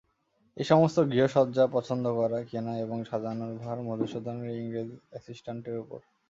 এই-সমস্ত 0.57 0.97
গৃহসজ্জা 1.09 1.65
পছন্দকরা, 1.67 2.39
কেনা 2.45 2.73
এবং 2.79 2.97
সাজানোর 3.09 3.51
ভার 3.57 3.77
মধুসূদনের 3.87 4.53
ইংরেজ 4.57 4.89
অ্যাসিস্টান্টের 5.09 5.75
উপর। 5.83 5.99